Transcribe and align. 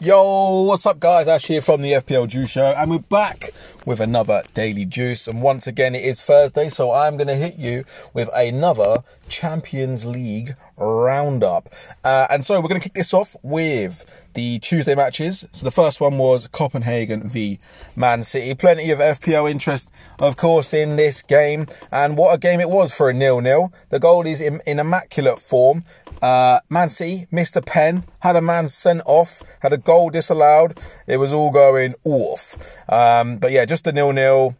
Yo, 0.00 0.62
what's 0.62 0.86
up, 0.86 1.00
guys? 1.00 1.26
Ash 1.26 1.46
here 1.46 1.60
from 1.60 1.82
the 1.82 1.90
FPL 1.90 2.28
Juice 2.28 2.50
Show, 2.50 2.66
and 2.66 2.88
we're 2.88 3.00
back 3.00 3.50
with 3.84 3.98
another 3.98 4.44
daily 4.54 4.84
juice. 4.84 5.26
And 5.26 5.42
once 5.42 5.66
again, 5.66 5.96
it 5.96 6.04
is 6.04 6.22
Thursday, 6.22 6.68
so 6.68 6.92
I'm 6.92 7.16
going 7.16 7.26
to 7.26 7.34
hit 7.34 7.58
you 7.58 7.82
with 8.14 8.30
another 8.32 9.02
Champions 9.28 10.06
League 10.06 10.54
roundup. 10.78 11.68
Uh, 12.04 12.26
and 12.30 12.44
so 12.44 12.60
we're 12.60 12.68
going 12.68 12.80
to 12.80 12.88
kick 12.88 12.94
this 12.94 13.12
off 13.12 13.36
with 13.42 14.28
the 14.34 14.58
Tuesday 14.60 14.94
matches. 14.94 15.46
So 15.50 15.64
the 15.64 15.70
first 15.70 16.00
one 16.00 16.18
was 16.18 16.48
Copenhagen 16.48 17.28
v 17.28 17.58
Man 17.96 18.22
City. 18.22 18.54
Plenty 18.54 18.90
of 18.90 18.98
FPL 18.98 19.50
interest, 19.50 19.90
of 20.20 20.36
course, 20.36 20.72
in 20.72 20.96
this 20.96 21.22
game. 21.22 21.66
And 21.90 22.16
what 22.16 22.34
a 22.34 22.38
game 22.38 22.60
it 22.60 22.70
was 22.70 22.92
for 22.92 23.10
a 23.10 23.14
nil-nil. 23.14 23.72
The 23.90 23.98
goal 23.98 24.26
is 24.26 24.40
in, 24.40 24.60
in 24.66 24.78
immaculate 24.78 25.40
form. 25.40 25.84
Uh, 26.22 26.60
Man 26.68 26.88
City 26.88 27.26
missed 27.30 27.56
a 27.56 27.62
pen, 27.62 28.04
had 28.20 28.36
a 28.36 28.42
man 28.42 28.68
sent 28.68 29.02
off, 29.06 29.42
had 29.60 29.72
a 29.72 29.78
goal 29.78 30.10
disallowed. 30.10 30.78
It 31.06 31.18
was 31.18 31.32
all 31.32 31.50
going 31.50 31.94
off. 32.04 32.56
Um, 32.88 33.38
but 33.38 33.52
yeah, 33.52 33.64
just 33.64 33.86
a 33.86 33.92
nil-nil 33.92 34.56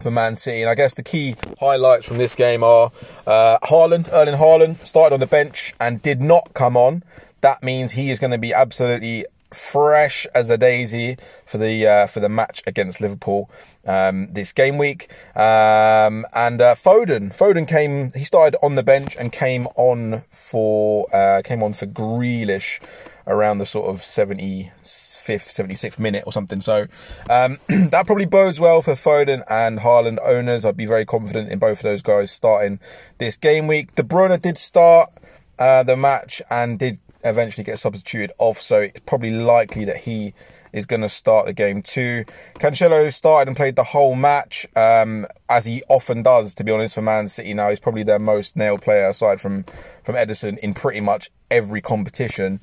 for 0.00 0.10
Man 0.10 0.36
City. 0.36 0.62
And 0.62 0.70
I 0.70 0.74
guess 0.74 0.94
the 0.94 1.02
key 1.02 1.34
highlights 1.60 2.06
from 2.06 2.18
this 2.18 2.34
game 2.34 2.62
are 2.62 2.90
uh, 3.26 3.58
Haaland, 3.64 4.08
Erling 4.12 4.36
Haaland, 4.36 4.84
started 4.84 5.14
on 5.14 5.20
the 5.20 5.26
bench 5.26 5.74
and 5.80 6.00
did 6.00 6.20
not 6.20 6.54
come 6.54 6.76
on. 6.76 7.02
That 7.40 7.62
means 7.62 7.92
he 7.92 8.10
is 8.10 8.18
going 8.18 8.32
to 8.32 8.38
be 8.38 8.52
absolutely 8.52 9.24
fresh 9.52 10.26
as 10.34 10.50
a 10.50 10.58
daisy 10.58 11.16
for 11.46 11.58
the 11.58 11.86
uh, 11.86 12.06
for 12.06 12.20
the 12.20 12.28
match 12.28 12.62
against 12.66 13.00
Liverpool 13.00 13.50
um, 13.86 14.32
this 14.32 14.52
game 14.52 14.78
week. 14.78 15.10
Um, 15.34 16.26
and 16.34 16.60
uh, 16.60 16.74
Foden, 16.74 17.36
Foden 17.36 17.66
came. 17.66 18.10
He 18.12 18.24
started 18.24 18.58
on 18.62 18.74
the 18.74 18.82
bench 18.82 19.16
and 19.16 19.32
came 19.32 19.66
on 19.76 20.24
for 20.30 21.06
uh, 21.14 21.42
came 21.44 21.62
on 21.62 21.72
for 21.74 21.86
Grealish 21.86 22.80
around 23.28 23.58
the 23.58 23.66
sort 23.66 23.88
of 23.88 24.00
75th, 24.00 24.72
76th 24.82 25.98
minute 25.98 26.24
or 26.26 26.32
something. 26.32 26.60
So 26.60 26.86
um, 27.30 27.58
that 27.68 28.04
probably 28.06 28.26
bodes 28.26 28.58
well 28.58 28.82
for 28.82 28.92
Foden 28.92 29.44
and 29.48 29.80
Haaland 29.80 30.18
owners. 30.24 30.64
I'd 30.64 30.76
be 30.76 30.86
very 30.86 31.04
confident 31.04 31.50
in 31.50 31.58
both 31.58 31.78
of 31.78 31.82
those 31.84 32.02
guys 32.02 32.30
starting 32.30 32.80
this 33.18 33.36
game 33.36 33.66
week. 33.66 33.94
De 33.94 34.02
Bruyne 34.02 34.40
did 34.40 34.58
start 34.58 35.10
uh, 35.58 35.82
the 35.82 35.96
match 35.96 36.42
and 36.50 36.78
did 36.78 36.98
eventually 37.24 37.64
get 37.64 37.78
substituted 37.78 38.32
off, 38.38 38.60
so 38.60 38.80
it's 38.80 39.00
probably 39.00 39.32
likely 39.32 39.84
that 39.84 39.98
he 39.98 40.32
is 40.72 40.86
going 40.86 41.00
to 41.00 41.08
start 41.08 41.46
the 41.46 41.52
game 41.52 41.82
too. 41.82 42.24
Cancelo 42.54 43.12
started 43.12 43.48
and 43.48 43.56
played 43.56 43.76
the 43.76 43.84
whole 43.84 44.14
match, 44.14 44.66
um, 44.76 45.26
as 45.48 45.64
he 45.64 45.82
often 45.88 46.22
does, 46.22 46.54
to 46.54 46.64
be 46.64 46.72
honest, 46.72 46.94
for 46.94 47.02
Man 47.02 47.28
City 47.28 47.54
now. 47.54 47.68
He's 47.70 47.80
probably 47.80 48.02
their 48.02 48.18
most 48.18 48.56
nailed 48.56 48.82
player 48.82 49.08
aside 49.08 49.40
from, 49.40 49.64
from 50.04 50.14
Ederson 50.14 50.58
in 50.58 50.74
pretty 50.74 51.00
much 51.00 51.30
every 51.50 51.80
competition. 51.80 52.60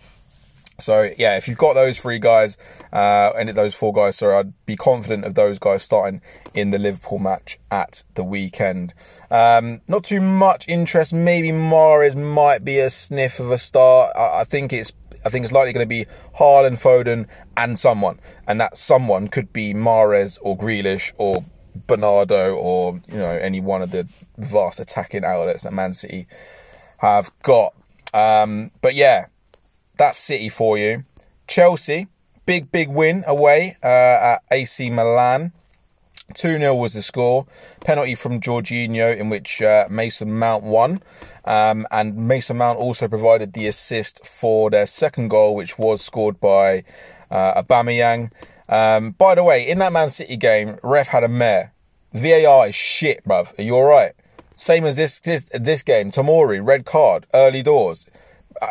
So 0.80 1.10
yeah, 1.18 1.38
if 1.38 1.48
you've 1.48 1.58
got 1.58 1.74
those 1.74 2.00
three 2.00 2.20
guys, 2.20 2.58
uh, 2.92 3.32
and 3.38 3.50
those 3.50 3.76
four 3.76 3.94
guys, 3.94 4.18
sorry, 4.18 4.36
I'd 4.36 4.66
be 4.66 4.76
confident 4.76 5.24
of 5.26 5.36
those 5.36 5.60
guys 5.60 5.84
starting 5.84 6.22
in 6.54 6.72
the 6.72 6.80
Liverpool 6.80 7.20
match 7.20 7.58
at 7.72 8.04
the 8.16 8.24
weekend. 8.24 8.94
Um, 9.32 9.82
not 9.88 10.04
too 10.04 10.22
much 10.22 10.68
interest. 10.68 11.14
Maybe 11.14 11.50
Mahrez 11.50 12.16
might 12.16 12.66
be 12.66 12.80
a 12.80 12.90
sniff 12.90 13.40
of 13.40 13.52
a 13.52 13.58
start. 13.58 14.12
I, 14.16 14.42
I 14.42 14.44
think 14.44 14.74
it's 14.74 14.94
I 15.26 15.30
think 15.30 15.44
it's 15.44 15.54
likely 15.54 15.74
going 15.74 15.86
to 15.86 15.90
be 15.90 16.06
Haaland, 16.38 16.80
Foden, 16.80 17.28
and 17.58 17.80
someone, 17.80 18.20
and 18.48 18.60
that 18.60 18.78
someone 18.78 19.28
could 19.28 19.52
be 19.54 19.74
Mahrez 19.74 20.38
or 20.42 20.58
Grealish 20.58 21.14
or 21.18 21.44
Bernardo 21.88 22.56
or 22.56 23.02
you 23.08 23.18
know 23.18 23.32
any 23.32 23.60
one 23.60 23.82
of 23.82 23.92
the 23.92 24.08
vast 24.38 24.80
attacking 24.80 25.24
outlets 25.24 25.64
that 25.64 25.74
Man 25.74 25.94
City 25.94 26.28
have 26.98 27.32
got. 27.42 27.74
Um, 28.14 28.72
but 28.82 28.96
yeah, 28.96 29.26
that's 29.98 30.18
City 30.18 30.50
for 30.50 30.78
you. 30.78 31.04
Chelsea, 31.48 32.08
big, 32.46 32.72
big 32.72 32.90
win 32.90 33.24
away 33.28 33.78
uh, 33.84 33.88
at 33.88 34.44
AC 34.52 34.90
Milan. 34.90 35.54
2 36.34 36.58
0 36.58 36.74
was 36.76 36.94
the 36.94 37.02
score. 37.02 37.46
Penalty 37.82 38.16
from 38.16 38.40
Jorginho, 38.40 39.16
in 39.16 39.30
which 39.30 39.62
uh, 39.62 39.88
Mason 39.92 40.38
Mount 40.38 40.64
won. 40.64 41.02
Um, 41.46 41.86
and 41.92 42.28
Mason 42.28 42.58
Mount 42.58 42.80
also 42.80 43.08
provided 43.08 43.54
the 43.54 43.68
assist 43.68 44.26
for 44.26 44.72
their 44.72 44.88
second 44.88 45.30
goal, 45.30 45.56
which 45.56 45.78
was 45.78 46.02
scored 46.02 46.40
by 46.40 46.84
uh, 47.30 47.62
Aubameyang. 47.62 48.32
Um, 48.68 49.12
by 49.12 49.36
the 49.36 49.44
way, 49.44 49.68
in 49.68 49.78
that 49.80 49.94
Man 49.94 50.10
City 50.10 50.36
game, 50.36 50.78
ref 50.82 51.10
had 51.10 51.24
a 51.24 51.28
mare. 51.28 51.74
VAR 52.14 52.70
is 52.70 52.76
shit, 52.76 53.24
bruv. 53.24 53.58
Are 53.60 53.62
you 53.62 53.76
alright? 53.76 54.14
Same 54.56 54.86
as 54.86 54.96
this, 54.96 55.20
this 55.20 55.44
this 55.54 55.84
game. 55.84 56.12
Tamori, 56.12 56.66
red 56.66 56.86
card, 56.86 57.28
early 57.34 57.62
doors. 57.62 58.06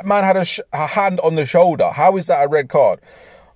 Man 0.04 0.24
had 0.24 0.36
a, 0.36 0.44
sh- 0.44 0.60
a 0.72 0.86
hand 0.86 1.20
on 1.20 1.34
the 1.34 1.46
shoulder. 1.46 1.90
How 1.90 2.16
is 2.16 2.26
that 2.26 2.44
a 2.44 2.48
red 2.48 2.68
card? 2.68 3.00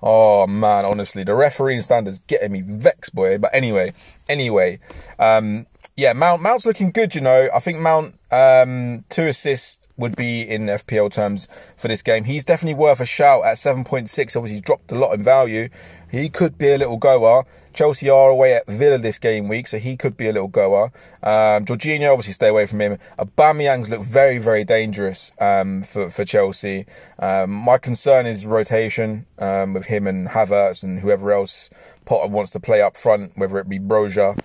Oh 0.02 0.46
man, 0.46 0.84
honestly, 0.84 1.24
the 1.24 1.34
refereeing 1.34 1.80
standards 1.80 2.20
getting 2.20 2.52
me 2.52 2.62
vexed, 2.62 3.14
boy. 3.14 3.38
But 3.38 3.50
anyway, 3.52 3.94
anyway, 4.28 4.78
um, 5.18 5.66
yeah, 5.98 6.12
Mount 6.12 6.40
Mount's 6.40 6.64
looking 6.64 6.92
good. 6.92 7.16
You 7.16 7.20
know, 7.20 7.50
I 7.52 7.58
think 7.58 7.80
Mount 7.80 8.14
um, 8.30 9.04
two 9.08 9.26
assists 9.26 9.88
would 9.96 10.14
be 10.14 10.42
in 10.42 10.66
FPL 10.66 11.10
terms 11.10 11.48
for 11.76 11.88
this 11.88 12.02
game. 12.02 12.22
He's 12.22 12.44
definitely 12.44 12.78
worth 12.78 13.00
a 13.00 13.04
shout 13.04 13.44
at 13.44 13.58
seven 13.58 13.82
point 13.82 14.08
six. 14.08 14.36
Obviously, 14.36 14.58
he's 14.58 14.62
dropped 14.62 14.92
a 14.92 14.94
lot 14.94 15.12
in 15.12 15.24
value. 15.24 15.68
He 16.08 16.28
could 16.28 16.56
be 16.56 16.68
a 16.68 16.78
little 16.78 16.98
goer. 16.98 17.46
Chelsea 17.72 18.08
are 18.08 18.30
away 18.30 18.54
at 18.54 18.68
Villa 18.68 18.96
this 18.98 19.18
game 19.18 19.48
week, 19.48 19.66
so 19.66 19.78
he 19.78 19.96
could 19.96 20.16
be 20.16 20.28
a 20.28 20.32
little 20.32 20.46
goer. 20.46 20.92
Um, 21.20 21.64
Jorginho, 21.64 22.12
obviously, 22.12 22.34
stay 22.34 22.48
away 22.48 22.68
from 22.68 22.80
him. 22.80 22.98
Aubameyang's 23.18 23.90
look 23.90 24.02
very, 24.02 24.38
very 24.38 24.62
dangerous 24.62 25.32
um, 25.40 25.82
for 25.82 26.10
for 26.10 26.24
Chelsea. 26.24 26.86
Um, 27.18 27.50
my 27.50 27.76
concern 27.76 28.24
is 28.24 28.46
rotation 28.46 29.26
um, 29.40 29.74
with 29.74 29.86
him 29.86 30.06
and 30.06 30.28
Havertz 30.28 30.84
and 30.84 31.00
whoever 31.00 31.32
else 31.32 31.68
Potter 32.04 32.28
wants 32.28 32.52
to 32.52 32.60
play 32.60 32.80
up 32.80 32.96
front, 32.96 33.32
whether 33.36 33.58
it 33.58 33.68
be 33.68 33.80
Broja 33.80 34.38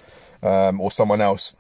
um, 0.44 0.80
or 0.80 0.92
someone 0.92 1.22
else. 1.22 1.56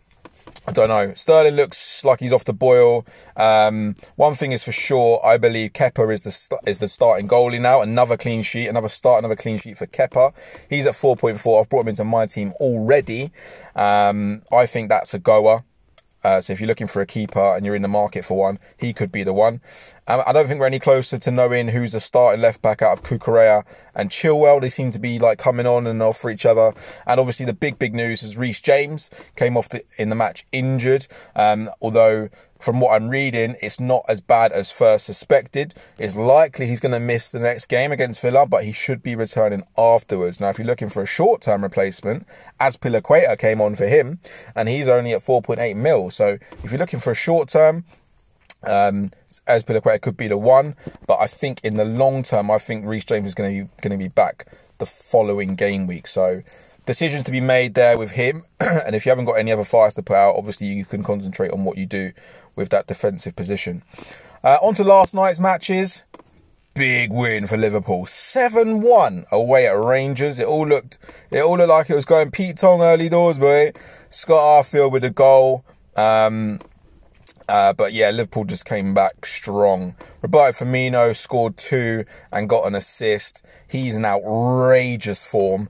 I 0.65 0.71
don't 0.71 0.87
know. 0.87 1.13
Sterling 1.13 1.55
looks 1.55 2.05
like 2.05 2.21
he's 2.21 2.31
off 2.31 2.45
the 2.45 2.53
boil. 2.53 3.05
Um, 3.35 3.95
one 4.15 4.35
thing 4.35 4.53
is 4.53 4.63
for 4.63 4.71
sure, 4.71 5.19
I 5.23 5.37
believe 5.37 5.73
Kepa 5.73 6.13
is 6.13 6.23
the 6.23 6.59
is 6.65 6.79
the 6.79 6.87
starting 6.87 7.27
goalie 7.27 7.59
now. 7.59 7.81
Another 7.81 8.15
clean 8.15 8.43
sheet, 8.43 8.67
another 8.67 8.87
start, 8.87 9.19
another 9.19 9.35
clean 9.35 9.57
sheet 9.57 9.77
for 9.77 9.87
Kepa. 9.87 10.33
He's 10.69 10.85
at 10.85 10.93
4.4. 10.93 11.59
I've 11.59 11.69
brought 11.69 11.81
him 11.81 11.89
into 11.89 12.05
my 12.05 12.27
team 12.27 12.53
already. 12.61 13.31
Um, 13.75 14.43
I 14.51 14.65
think 14.65 14.87
that's 14.87 15.13
a 15.13 15.19
goer. 15.19 15.63
Uh, 16.23 16.41
so 16.41 16.53
if 16.53 16.59
you're 16.59 16.67
looking 16.67 16.87
for 16.87 17.01
a 17.01 17.05
keeper 17.05 17.55
and 17.55 17.65
you're 17.65 17.75
in 17.75 17.81
the 17.81 17.87
market 17.87 18.25
for 18.25 18.37
one, 18.37 18.59
he 18.77 18.93
could 18.93 19.11
be 19.11 19.23
the 19.23 19.33
one. 19.33 19.61
Um, 20.07 20.21
I 20.25 20.33
don't 20.33 20.47
think 20.47 20.59
we're 20.59 20.67
any 20.67 20.79
closer 20.79 21.17
to 21.17 21.31
knowing 21.31 21.69
who's 21.69 21.93
a 21.93 21.99
starting 21.99 22.41
left 22.41 22.61
back 22.61 22.81
out 22.81 22.97
of 22.97 23.03
Cucurella 23.03 23.65
and 23.95 24.09
Chilwell. 24.09 24.61
They 24.61 24.69
seem 24.69 24.91
to 24.91 24.99
be 24.99 25.19
like 25.19 25.37
coming 25.37 25.65
on 25.65 25.87
and 25.87 26.01
off 26.01 26.17
for 26.17 26.29
each 26.29 26.45
other. 26.45 26.73
And 27.05 27.19
obviously 27.19 27.45
the 27.45 27.53
big, 27.53 27.79
big 27.79 27.93
news 27.93 28.23
is 28.23 28.37
Reece 28.37 28.61
James 28.61 29.09
came 29.35 29.57
off 29.57 29.69
the, 29.69 29.83
in 29.97 30.09
the 30.09 30.15
match 30.15 30.45
injured. 30.51 31.07
Um, 31.35 31.69
although 31.81 32.29
from 32.63 32.79
what 32.79 32.95
I'm 32.95 33.09
reading, 33.09 33.57
it's 33.61 33.79
not 33.79 34.05
as 34.07 34.21
bad 34.21 34.53
as 34.53 34.71
first 34.71 35.05
suspected. 35.05 35.73
It's 35.99 36.15
likely 36.15 36.65
he's 36.65 36.79
going 36.79 36.93
to 36.93 36.99
miss 36.99 37.29
the 37.29 37.39
next 37.39 37.65
game 37.65 37.91
against 37.91 38.21
Villa, 38.21 38.45
but 38.47 38.63
he 38.63 38.71
should 38.71 39.03
be 39.03 39.15
returning 39.15 39.63
afterwards. 39.77 40.39
Now, 40.39 40.49
if 40.49 40.57
you're 40.57 40.67
looking 40.67 40.89
for 40.89 41.01
a 41.01 41.05
short 41.05 41.41
term 41.41 41.63
replacement, 41.63 42.25
Azpilicueta 42.61 43.37
came 43.37 43.59
on 43.59 43.75
for 43.75 43.85
him, 43.85 44.19
and 44.55 44.69
he's 44.69 44.87
only 44.87 45.11
at 45.11 45.21
4.8 45.21 45.75
mil. 45.75 46.09
So 46.09 46.37
if 46.63 46.71
you're 46.71 46.79
looking 46.79 47.01
for 47.01 47.11
a 47.11 47.15
short 47.15 47.49
term, 47.49 47.83
um, 48.63 49.11
Azpilicueta 49.45 49.99
could 49.99 50.15
be 50.15 50.29
the 50.29 50.37
one, 50.37 50.75
but 51.05 51.19
I 51.19 51.27
think 51.27 51.59
in 51.65 51.75
the 51.75 51.85
long 51.85 52.23
term, 52.23 52.49
I 52.49 52.59
think 52.59 52.85
Reece 52.85 53.05
James 53.05 53.27
is 53.27 53.35
going 53.35 53.53
to 53.53 53.63
be 53.65 53.69
going 53.81 53.99
to 53.99 54.01
be 54.01 54.07
back 54.07 54.47
the 54.77 54.85
following 54.85 55.55
game 55.55 55.85
week. 55.85 56.07
So 56.07 56.43
decisions 56.85 57.23
to 57.23 57.31
be 57.31 57.41
made 57.41 57.73
there 57.73 57.97
with 57.97 58.11
him. 58.11 58.43
and 58.59 58.95
if 58.95 59.05
you 59.05 59.09
haven't 59.09 59.25
got 59.25 59.33
any 59.33 59.51
other 59.51 59.63
fires 59.63 59.93
to 59.95 60.03
put 60.03 60.15
out, 60.15 60.35
obviously 60.35 60.67
you 60.67 60.85
can 60.85 61.03
concentrate 61.03 61.51
on 61.51 61.63
what 61.63 61.77
you 61.77 61.85
do 61.85 62.11
with 62.55 62.69
that 62.69 62.87
defensive 62.87 63.35
position. 63.35 63.83
Uh, 64.43 64.57
on 64.61 64.75
to 64.75 64.83
last 64.83 65.13
night's 65.13 65.39
matches. 65.39 66.03
Big 66.73 67.11
win 67.11 67.45
for 67.45 67.55
Liverpool, 67.55 68.07
seven 68.07 68.81
one 68.81 69.25
away 69.31 69.67
at 69.67 69.77
Rangers. 69.77 70.39
It 70.39 70.47
all 70.47 70.65
looked, 70.65 70.97
it 71.29 71.41
all 71.41 71.55
looked 71.55 71.69
like 71.69 71.89
it 71.91 71.95
was 71.95 72.05
going 72.05 72.31
Pete 72.31 72.57
Tong 72.57 72.81
early 72.81 73.09
doors, 73.09 73.37
boy. 73.37 73.73
Scott 74.09 74.65
Arfield 74.65 74.91
with 74.91 75.03
a 75.03 75.11
goal. 75.11 75.63
Um, 75.95 76.59
uh, 77.47 77.73
but 77.73 77.93
yeah, 77.93 78.09
Liverpool 78.09 78.45
just 78.45 78.65
came 78.65 78.93
back 78.93 79.25
strong. 79.25 79.95
Roberto 80.21 80.65
Firmino 80.65 81.15
scored 81.15 81.57
two 81.57 82.05
and 82.31 82.49
got 82.49 82.65
an 82.65 82.73
assist. 82.73 83.45
He's 83.67 83.95
in 83.95 84.05
outrageous 84.05 85.25
form. 85.25 85.69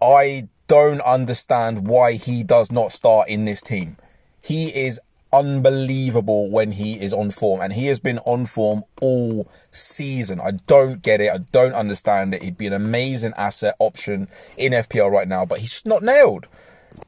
I 0.00 0.48
don't 0.68 1.00
understand 1.00 1.88
why 1.88 2.12
he 2.12 2.44
does 2.44 2.70
not 2.70 2.92
start 2.92 3.28
in 3.28 3.44
this 3.44 3.62
team. 3.62 3.96
He 4.40 4.68
is 4.68 5.00
unbelievable 5.32 6.50
when 6.50 6.72
he 6.72 6.94
is 7.00 7.12
on 7.12 7.30
form, 7.30 7.60
and 7.60 7.72
he 7.72 7.86
has 7.86 7.98
been 7.98 8.18
on 8.20 8.46
form 8.46 8.84
all 9.00 9.50
season. 9.70 10.40
I 10.40 10.52
don't 10.66 11.02
get 11.02 11.20
it. 11.20 11.30
I 11.32 11.38
don't 11.38 11.74
understand 11.74 12.34
it. 12.34 12.42
He'd 12.42 12.58
be 12.58 12.66
an 12.66 12.72
amazing 12.72 13.32
asset 13.36 13.74
option 13.78 14.28
in 14.56 14.72
FPL 14.72 15.10
right 15.10 15.28
now, 15.28 15.44
but 15.44 15.58
he's 15.58 15.84
not 15.84 16.02
nailed. 16.02 16.46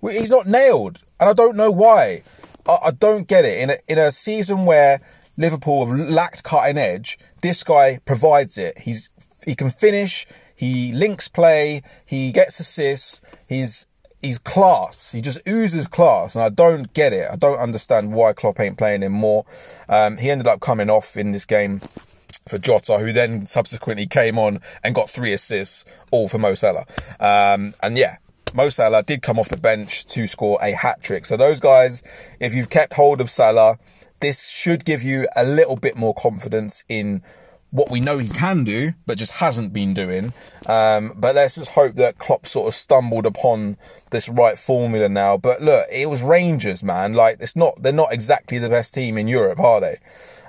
He's 0.03 0.31
not 0.31 0.47
nailed, 0.47 1.03
and 1.19 1.29
I 1.31 1.33
don't 1.33 1.57
know 1.57 1.71
why. 1.71 2.23
I, 2.67 2.79
I 2.87 2.91
don't 2.91 3.27
get 3.29 3.45
it. 3.45 3.61
In 3.63 3.71
a, 3.71 3.77
in 3.89 3.99
a 3.99 4.11
season 4.11 4.65
where 4.65 5.01
Liverpool 5.37 5.87
have 5.87 5.99
lacked 5.99 6.43
cutting 6.43 6.79
edge, 6.79 7.19
this 7.43 7.63
guy 7.63 8.01
provides 8.05 8.59
it. 8.59 8.79
He's 8.79 9.11
he 9.45 9.55
can 9.55 9.71
finish. 9.71 10.27
He 10.55 10.93
links 10.93 11.29
play. 11.29 11.83
He 12.05 12.33
gets 12.33 12.61
assists. 12.61 13.23
He's 13.51 13.89
he's 14.21 14.39
class. 14.39 15.11
He 15.11 15.21
just 15.21 15.41
oozes 15.47 15.89
class, 15.89 16.37
and 16.37 16.45
I 16.45 16.51
don't 16.51 16.93
get 16.95 17.13
it. 17.13 17.27
I 17.29 17.35
don't 17.35 17.59
understand 17.59 18.13
why 18.13 18.33
Klopp 18.33 18.61
ain't 18.61 18.79
playing 18.79 19.03
him 19.03 19.11
more. 19.11 19.45
Um, 19.89 20.19
he 20.19 20.31
ended 20.31 20.47
up 20.47 20.61
coming 20.61 20.89
off 20.89 21.17
in 21.17 21.33
this 21.33 21.45
game 21.45 21.81
for 22.49 22.59
Jota, 22.59 22.99
who 22.99 23.13
then 23.13 23.47
subsequently 23.47 24.07
came 24.07 24.39
on 24.39 24.61
and 24.85 24.95
got 24.95 25.11
three 25.11 25.33
assists, 25.33 25.85
all 26.13 26.29
for 26.29 26.39
Mo 26.39 26.55
Salah. 26.55 26.87
Um, 27.19 27.75
and 27.83 27.99
yeah, 27.99 28.19
Mo 28.55 28.71
Salah 28.71 29.03
did 29.03 29.21
come 29.21 29.37
off 29.37 29.49
the 29.49 29.57
bench 29.57 30.07
to 30.07 30.29
score 30.29 30.57
a 30.63 30.71
hat 30.71 31.03
trick. 31.03 31.27
So 31.27 31.37
those 31.37 31.59
guys, 31.59 32.05
if 32.39 32.55
you've 32.55 32.71
kept 32.71 32.95
hold 32.95 33.21
of 33.21 33.31
Salah, 33.31 33.79
this 34.21 34.49
should 34.49 34.85
give 34.85 35.03
you 35.03 35.27
a 35.35 35.45
little 35.45 35.77
bit 35.77 35.97
more 35.97 36.15
confidence 36.15 36.85
in 36.89 37.23
what 37.71 37.91
we 37.91 38.01
know 38.01 38.19
he 38.19 38.29
can 38.29 38.65
do, 38.65 38.93
but 39.07 39.19
just 39.19 39.33
hasn't 39.33 39.73
been 39.73 39.95
doing. 39.95 40.33
Um, 40.67 41.15
but 41.17 41.35
let's 41.35 41.55
just 41.55 41.71
hope 41.71 41.95
that 41.97 42.19
Klopp 42.19 42.47
sort 42.47 42.69
of 42.69 42.75
stumbled 42.75 43.27
upon 43.27 43.77
this 44.11 44.29
right 44.29 44.59
formula 44.59 45.09
now. 45.09 45.37
But 45.37 45.63
look, 45.63 45.87
it 45.91 46.09
was 46.09 46.23
Rangers, 46.23 46.83
man. 46.83 47.13
Like 47.13 47.37
it's 47.41 47.57
not, 47.57 47.83
they're 47.83 47.93
not 47.93 48.13
exactly 48.13 48.59
the 48.59 48.69
best 48.69 48.95
team 48.95 49.17
in 49.17 49.29
Europe, 49.29 49.61
are 49.61 49.81
they? 49.81 49.99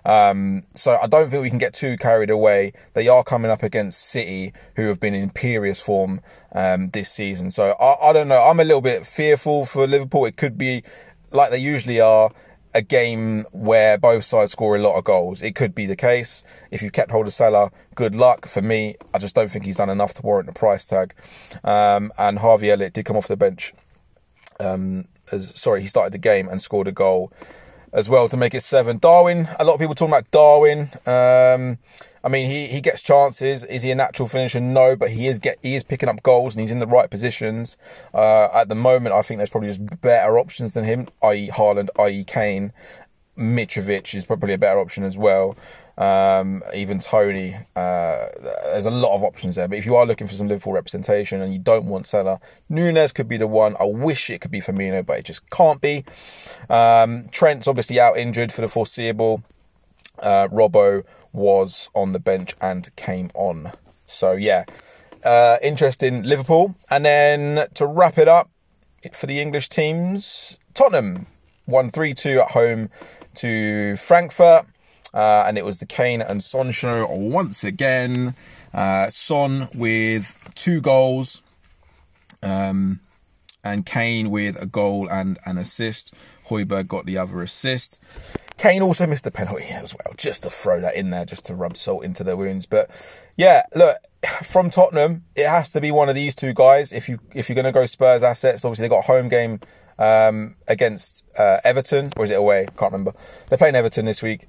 Um, 0.04 0.64
so 0.76 0.98
I 1.02 1.08
don't 1.08 1.30
think 1.30 1.44
we 1.44 1.50
can 1.50 1.60
get 1.60 1.74
too 1.74 1.96
carried 1.98 2.30
away. 2.30 2.74
They 2.94 3.08
are 3.08 3.24
coming 3.24 3.52
up 3.52 3.64
against 3.64 4.10
City, 4.10 4.52
who 4.76 4.88
have 4.88 5.00
been 5.00 5.14
in 5.14 5.24
imperious 5.24 5.80
form 5.80 6.22
um, 6.54 6.90
this 6.90 7.12
season. 7.12 7.52
So 7.52 7.76
I, 7.80 8.10
I 8.10 8.14
don't 8.14 8.28
know. 8.28 8.42
I'm 8.42 8.60
a 8.60 8.64
little 8.64 8.82
bit 8.82 9.06
fearful 9.06 9.66
for 9.66 9.86
Liverpool. 9.86 10.26
It 10.26 10.38
could 10.38 10.58
be 10.58 10.84
like 11.32 11.52
they 11.52 11.60
usually 11.60 12.02
are 12.02 12.32
a 12.74 12.82
game 12.82 13.46
where 13.52 13.98
both 13.98 14.24
sides 14.24 14.52
score 14.52 14.76
a 14.76 14.80
lot 14.80 14.98
of 14.98 15.04
goals. 15.04 15.42
It 15.42 15.56
could 15.56 15.76
be 15.76 15.86
the 15.86 15.96
case. 15.96 16.44
If 16.72 16.82
you've 16.82 16.94
kept 16.94 17.12
hold 17.12 17.28
of 17.28 17.34
Salah, 17.34 17.72
good 17.96 18.16
luck. 18.16 18.48
For 18.48 18.62
me, 18.62 18.96
I 19.14 19.20
just 19.20 19.36
don't 19.36 19.50
think 19.50 19.66
he's 19.66 19.78
done 19.78 19.90
enough 19.90 20.14
to 20.16 20.22
warrant 20.22 20.48
the 20.48 20.54
price 20.54 20.86
tag. 20.86 21.14
Um, 21.64 22.12
and 22.18 22.40
Harvey 22.40 22.72
Elliott 22.72 22.94
did 22.94 23.06
come 23.06 23.18
off 23.18 23.28
the 23.28 23.38
bench. 23.38 23.74
Um, 24.60 25.06
as, 25.32 25.58
sorry, 25.60 25.82
he 25.82 25.88
started 25.88 26.14
the 26.14 26.18
game 26.18 26.48
and 26.48 26.62
scored 26.62 26.88
a 26.88 26.92
goal 26.92 27.32
as 27.94 28.10
well 28.10 28.30
to 28.30 28.38
make 28.38 28.54
it 28.54 28.62
seven. 28.62 28.98
Darwin, 28.98 29.48
a 29.60 29.66
lot 29.66 29.74
of 29.74 29.80
people 29.80 29.96
talking 29.96 30.14
about 30.14 30.32
Darwin. 30.32 30.90
Um, 31.06 31.78
I 32.24 32.30
mean, 32.30 32.50
he, 32.50 32.68
he 32.68 32.82
gets 32.82 33.02
chances. 33.02 33.64
Is 33.64 33.82
he 33.82 33.92
a 33.92 33.96
natural 33.96 34.28
finisher? 34.28 34.60
No, 34.60 34.96
but 34.96 35.12
he 35.12 35.28
is 35.28 35.40
get 35.40 35.58
he 35.62 35.76
is 35.76 35.84
picking 35.84 36.10
up 36.10 36.22
goals 36.24 36.56
and 36.56 36.62
he's 36.62 36.72
in 36.72 36.80
the 36.80 36.88
right 36.88 37.10
positions. 37.10 37.78
Uh, 38.14 38.50
at 38.54 38.70
the 38.70 38.76
moment, 38.76 39.16
I 39.16 39.22
think 39.22 39.40
there's 39.40 39.50
probably 39.50 39.70
just 39.70 40.02
better 40.02 40.38
options 40.38 40.74
than 40.74 40.84
him, 40.84 41.08
i.e. 41.24 41.50
Haaland, 41.50 41.90
i.e. 42.00 42.24
Kane. 42.24 42.74
Mitrovic 43.38 44.14
is 44.14 44.26
probably 44.26 44.54
a 44.54 44.58
better 44.58 44.80
option 44.80 45.04
as 45.04 45.18
well. 45.18 45.56
Um, 45.98 46.64
even 46.74 47.00
Toney, 47.00 47.56
Uh, 47.76 48.28
there's 48.66 48.86
a 48.86 48.92
lot 48.92 49.16
of 49.16 49.24
options 49.24 49.56
there. 49.56 49.68
But 49.68 49.78
if 49.78 49.86
you 49.86 49.96
are 49.96 50.06
looking 50.06 50.28
for 50.28 50.34
some 50.34 50.48
Liverpool 50.48 50.74
representation 50.74 51.42
and 51.42 51.54
you 51.54 51.60
don't 51.60 51.86
want 51.86 52.08
Salah, 52.08 52.40
Nunez 52.70 53.14
could 53.14 53.28
be 53.28 53.38
the 53.38 53.48
one. 53.48 53.76
I 53.80 53.86
wish 53.86 54.30
it 54.30 54.42
could 54.42 54.52
be 54.52 54.60
Firmino, 54.62 55.06
but 55.06 55.20
it 55.20 55.26
just 55.26 55.50
can't 55.50 55.82
be. 55.82 56.04
Um, 56.70 57.30
Trent's 57.30 57.68
obviously 57.68 58.00
out 58.00 58.18
injured 58.18 58.52
for 58.52 58.62
the 58.62 58.68
foreseeable. 58.68 59.44
Uh, 60.20 60.48
Robbo 60.50 61.04
was 61.33 61.89
on 61.95 62.10
the 62.10 62.19
bench 62.19 62.56
and 62.62 62.94
came 62.95 63.30
on. 63.33 63.72
So 64.06 64.33
yeah, 64.33 64.66
uh, 65.24 65.57
interesting 65.62 66.24
Liverpool. 66.24 66.75
And 66.89 67.06
then 67.06 67.68
to 67.75 67.86
wrap 67.86 68.18
it 68.18 68.28
up 68.28 68.50
for 69.13 69.28
the 69.28 69.39
English 69.39 69.69
teams, 69.69 70.60
Tottenham 70.74 71.28
won 71.68 71.89
3 71.89 72.13
2 72.13 72.42
at 72.42 72.51
home 72.51 72.89
to 73.36 73.95
Frankfurt. 73.98 74.66
Uh, 75.13 75.44
and 75.45 75.57
it 75.57 75.66
was 75.66 75.80
the 75.80 75.86
Kane 75.86 76.22
and 76.22 76.42
Son 76.42 76.72
show 76.72 77.06
once 77.10 77.63
again. 77.63 78.34
Uh, 78.74 79.10
Son 79.10 79.68
with 79.75 80.38
two 80.56 80.80
goals, 80.80 81.42
um, 82.42 83.01
and 83.63 83.86
Kane 83.86 84.31
with 84.31 84.62
a 84.62 84.66
goal 84.66 85.10
and 85.10 85.38
an 85.45 85.57
assist. 85.57 86.13
Højbjerg 86.48 86.88
got 86.88 87.06
the 87.06 87.18
other 87.18 87.42
assist. 87.42 88.01
Kane 88.62 88.84
also 88.84 89.08
missed 89.08 89.25
a 89.25 89.31
penalty 89.31 89.63
as 89.69 89.96
well, 89.96 90.13
just 90.18 90.44
to 90.44 90.50
throw 90.52 90.80
that 90.81 90.96
in 90.96 91.10
there, 91.10 91.25
just 91.25 91.46
to 91.46 91.56
rub 91.56 91.75
salt 91.75 92.04
into 92.04 92.24
their 92.24 92.38
wounds. 92.38 92.68
But 92.68 92.92
yeah, 93.36 93.63
look, 93.74 93.98
from 94.44 94.69
Tottenham, 94.69 95.24
it 95.36 95.48
has 95.48 95.72
to 95.72 95.81
be 95.81 95.90
one 95.90 96.10
of 96.10 96.16
these 96.16 96.36
two 96.36 96.54
guys. 96.54 96.94
If 96.94 97.10
you 97.10 97.19
if 97.34 97.50
you're 97.50 97.56
going 97.56 97.66
to 97.66 97.72
go 97.72 97.88
Spurs 97.88 98.22
assets, 98.22 98.63
obviously 98.63 98.84
they 98.84 98.90
got 98.90 99.00
a 99.00 99.08
home 99.08 99.30
game 99.30 99.62
um, 99.98 100.56
against 100.68 101.25
uh, 101.40 101.58
Everton, 101.63 102.12
or 102.18 102.25
is 102.25 102.30
it 102.30 102.38
away? 102.38 102.68
Can't 102.78 102.92
remember. 102.92 103.13
They're 103.50 103.58
playing 103.58 103.75
Everton 103.75 104.06
this 104.06 104.22
week. 104.22 104.48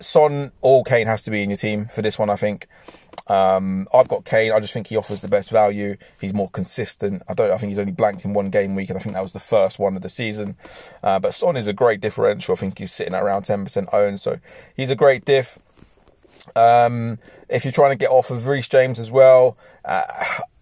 Son 0.00 0.52
or 0.60 0.84
Kane 0.84 1.06
has 1.06 1.22
to 1.24 1.30
be 1.30 1.42
in 1.42 1.50
your 1.50 1.56
team 1.56 1.86
for 1.94 2.02
this 2.02 2.18
one, 2.18 2.30
I 2.30 2.36
think. 2.36 2.66
Um, 3.26 3.86
I've 3.92 4.08
got 4.08 4.24
Kane. 4.24 4.52
I 4.52 4.60
just 4.60 4.72
think 4.72 4.86
he 4.86 4.96
offers 4.96 5.20
the 5.20 5.28
best 5.28 5.50
value. 5.50 5.96
He's 6.20 6.32
more 6.32 6.48
consistent. 6.48 7.22
I 7.28 7.34
don't. 7.34 7.50
I 7.50 7.58
think 7.58 7.68
he's 7.68 7.78
only 7.78 7.92
blanked 7.92 8.24
in 8.24 8.32
one 8.32 8.50
game 8.50 8.74
week, 8.74 8.88
and 8.88 8.98
I 8.98 9.02
think 9.02 9.14
that 9.14 9.22
was 9.22 9.34
the 9.34 9.40
first 9.40 9.78
one 9.78 9.96
of 9.96 10.02
the 10.02 10.08
season. 10.08 10.56
Uh, 11.02 11.18
but 11.18 11.34
Son 11.34 11.56
is 11.56 11.66
a 11.66 11.72
great 11.72 12.00
differential. 12.00 12.54
I 12.54 12.56
think 12.56 12.78
he's 12.78 12.92
sitting 12.92 13.14
at 13.14 13.22
around 13.22 13.42
ten 13.42 13.64
percent 13.64 13.88
owned, 13.92 14.20
so 14.20 14.38
he's 14.74 14.90
a 14.90 14.96
great 14.96 15.24
diff. 15.24 15.58
Um, 16.56 17.18
if 17.48 17.64
you're 17.64 17.72
trying 17.72 17.90
to 17.90 17.98
get 17.98 18.10
off 18.10 18.30
of 18.30 18.46
Reece 18.46 18.68
James 18.68 18.98
as 18.98 19.10
well, 19.10 19.58
uh, 19.84 20.02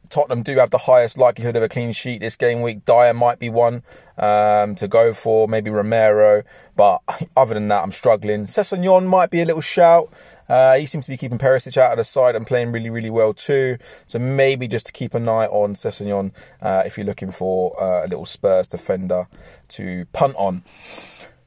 Tottenham 0.09 0.43
do 0.43 0.57
have 0.57 0.71
the 0.71 0.79
highest 0.79 1.19
likelihood 1.19 1.57
of 1.57 1.63
a 1.63 1.69
clean 1.69 1.93
sheet 1.93 2.21
this 2.21 2.37
game 2.37 2.63
week. 2.63 2.85
Dier 2.85 3.13
might 3.15 3.39
be 3.39 3.49
one 3.49 3.83
um, 4.19 4.75
to 4.77 4.89
go 4.89 5.13
for, 5.13 5.49
maybe 5.49 5.71
Romero. 5.71 6.43
But 6.75 7.03
other 7.37 7.55
than 7.55 7.69
that, 7.69 7.83
I'm 7.83 7.93
struggling. 7.93 8.45
Sessegnon 8.45 9.07
might 9.07 9.31
be 9.31 9.41
a 9.41 9.45
little 9.45 9.61
shout. 9.61 10.13
Uh, 10.49 10.77
he 10.77 10.87
seems 10.87 11.07
to 11.07 11.11
be 11.11 11.17
keeping 11.17 11.39
Perisic 11.39 11.77
out 11.77 11.93
of 11.93 11.99
the 11.99 12.05
side 12.05 12.37
and 12.37 12.47
playing 12.47 12.73
really, 12.73 12.91
really 12.91 13.11
well 13.11 13.35
too. 13.35 13.79
So 14.07 14.19
maybe 14.19 14.69
just 14.69 14.87
to 14.87 14.93
keep 14.93 15.15
an 15.15 15.29
eye 15.29 15.47
on 15.47 15.75
Sessegnon 15.75 16.33
uh, 16.63 16.83
if 16.87 16.97
you're 16.97 17.07
looking 17.07 17.33
for 17.33 17.81
uh, 17.83 18.07
a 18.07 18.09
little 18.09 18.25
Spurs 18.25 18.69
defender 18.69 19.27
to 19.69 20.07
punt 20.13 20.35
on. 20.37 20.63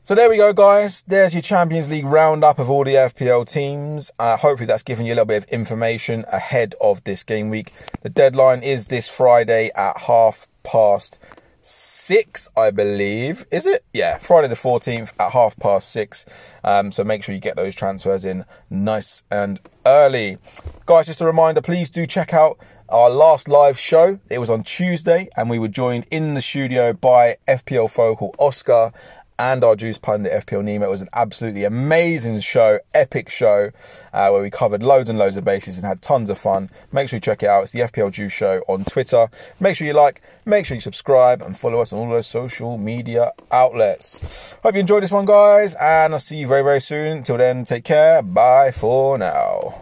So 0.09 0.15
there 0.15 0.27
we 0.27 0.37
go, 0.37 0.53
guys. 0.53 1.03
There's 1.03 1.35
your 1.35 1.43
Champions 1.43 1.87
League 1.87 2.03
roundup 2.03 2.57
of 2.57 2.67
all 2.67 2.83
the 2.83 2.95
FPL 2.95 3.47
teams. 3.47 4.09
Uh, 4.17 4.37
hopefully, 4.37 4.65
that's 4.65 4.81
given 4.81 5.05
you 5.05 5.13
a 5.13 5.13
little 5.13 5.25
bit 5.25 5.43
of 5.43 5.49
information 5.51 6.25
ahead 6.33 6.73
of 6.81 7.03
this 7.03 7.21
game 7.21 7.51
week. 7.51 7.73
The 8.01 8.09
deadline 8.09 8.63
is 8.63 8.87
this 8.87 9.07
Friday 9.07 9.69
at 9.75 9.99
half 9.99 10.47
past 10.63 11.19
six, 11.61 12.49
I 12.57 12.71
believe. 12.71 13.45
Is 13.51 13.67
it? 13.67 13.83
Yeah, 13.93 14.17
Friday 14.17 14.47
the 14.47 14.55
14th 14.55 15.13
at 15.19 15.31
half 15.31 15.55
past 15.57 15.91
six. 15.91 16.25
Um, 16.63 16.91
so 16.91 17.03
make 17.03 17.21
sure 17.21 17.35
you 17.35 17.39
get 17.39 17.55
those 17.55 17.75
transfers 17.75 18.25
in 18.25 18.45
nice 18.67 19.21
and 19.29 19.59
early. 19.85 20.39
Guys, 20.87 21.05
just 21.05 21.21
a 21.21 21.25
reminder 21.25 21.61
please 21.61 21.91
do 21.91 22.07
check 22.07 22.33
out 22.33 22.57
our 22.91 23.11
last 23.11 23.47
live 23.47 23.77
show. 23.77 24.19
It 24.31 24.39
was 24.39 24.49
on 24.49 24.63
Tuesday, 24.63 25.29
and 25.37 25.51
we 25.51 25.59
were 25.59 25.67
joined 25.67 26.07
in 26.09 26.33
the 26.33 26.41
studio 26.41 26.93
by 26.93 27.37
FPL 27.47 27.91
focal 27.91 28.33
Oscar 28.39 28.91
and 29.39 29.63
our 29.63 29.75
Juice 29.75 29.97
Pundit 29.97 30.45
FPL 30.45 30.63
Nemo. 30.63 30.85
It 30.85 30.89
was 30.89 31.01
an 31.01 31.09
absolutely 31.13 31.63
amazing 31.63 32.41
show, 32.41 32.79
epic 32.93 33.29
show, 33.29 33.71
uh, 34.13 34.29
where 34.29 34.41
we 34.41 34.51
covered 34.51 34.83
loads 34.83 35.09
and 35.09 35.17
loads 35.17 35.37
of 35.37 35.45
bases 35.45 35.77
and 35.77 35.87
had 35.87 36.01
tons 36.01 36.29
of 36.29 36.37
fun. 36.37 36.69
Make 36.91 37.07
sure 37.07 37.17
you 37.17 37.21
check 37.21 37.41
it 37.41 37.49
out. 37.49 37.63
It's 37.63 37.71
the 37.71 37.79
FPL 37.79 38.11
Juice 38.11 38.33
Show 38.33 38.61
on 38.67 38.83
Twitter. 38.83 39.27
Make 39.59 39.77
sure 39.77 39.87
you 39.87 39.93
like, 39.93 40.21
make 40.45 40.65
sure 40.65 40.75
you 40.75 40.81
subscribe, 40.81 41.41
and 41.41 41.57
follow 41.57 41.81
us 41.81 41.93
on 41.93 41.99
all 41.99 42.09
those 42.09 42.27
social 42.27 42.77
media 42.77 43.31
outlets. 43.51 44.55
Hope 44.61 44.75
you 44.75 44.81
enjoyed 44.81 45.03
this 45.03 45.11
one, 45.11 45.25
guys, 45.25 45.73
and 45.75 46.13
I'll 46.13 46.19
see 46.19 46.37
you 46.37 46.47
very, 46.47 46.61
very 46.61 46.81
soon. 46.81 47.19
Until 47.19 47.37
then, 47.37 47.63
take 47.63 47.85
care. 47.85 48.21
Bye 48.21 48.71
for 48.71 49.17
now. 49.17 49.81